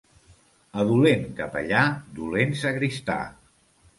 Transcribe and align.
A 0.83 0.85
dolent 0.91 1.27
capellà, 1.41 1.83
dolent 2.21 2.57
sagristà. 2.63 3.21